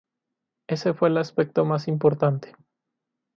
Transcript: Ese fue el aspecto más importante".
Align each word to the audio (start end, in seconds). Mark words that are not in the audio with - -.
Ese 0.67 0.95
fue 0.95 1.09
el 1.09 1.17
aspecto 1.19 1.63
más 1.63 1.87
importante". 1.87 2.55